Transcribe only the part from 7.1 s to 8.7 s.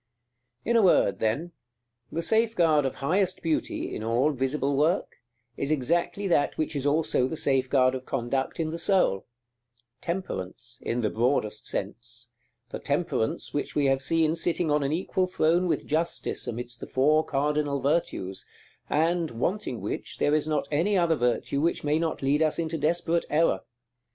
the safeguard of conduct